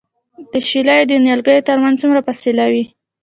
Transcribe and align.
د 0.51 0.53
شالیو 0.69 1.07
د 1.09 1.13
نیالګیو 1.25 1.65
ترمنځ 1.69 1.95
څومره 2.01 2.25
فاصله 2.27 2.65
وي؟ 2.73 2.83